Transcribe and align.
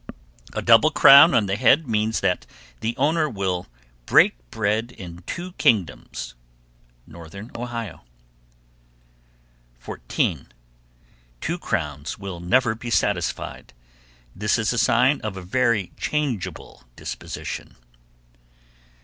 A 0.53 0.63
double 0.63 0.89
crown 0.89 1.35
on 1.35 1.45
the 1.45 1.55
head 1.55 1.87
means 1.87 2.21
that 2.21 2.47
the 2.79 2.97
owner 2.97 3.29
will 3.29 3.67
"break 4.07 4.35
bread 4.49 4.91
in 4.91 5.21
two 5.27 5.51
kingdoms." 5.59 6.33
Northern 7.05 7.51
Ohio. 7.53 8.01
14. 9.77 10.47
"Two 11.39 11.59
crowns 11.59 12.17
will 12.17 12.39
never 12.39 12.73
be 12.73 12.89
satisfied." 12.89 13.73
This 14.35 14.57
is 14.57 14.73
a 14.73 14.79
sign 14.79 15.21
of 15.21 15.37
a 15.37 15.43
very 15.43 15.91
changeable 15.97 16.83
disposition. 16.95 17.75